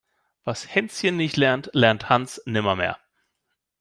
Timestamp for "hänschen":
0.73-1.15